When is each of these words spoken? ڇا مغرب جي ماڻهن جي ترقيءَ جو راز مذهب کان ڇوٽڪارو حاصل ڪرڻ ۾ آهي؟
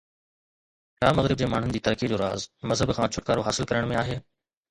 ڇا 1.03 1.09
مغرب 1.17 1.39
جي 1.41 1.49
ماڻهن 1.51 1.75
جي 1.75 1.81
ترقيءَ 1.87 2.09
جو 2.13 2.19
راز 2.21 2.47
مذهب 2.71 2.93
کان 3.01 3.13
ڇوٽڪارو 3.17 3.47
حاصل 3.49 3.71
ڪرڻ 3.73 3.89
۾ 3.93 4.01
آهي؟ 4.05 4.19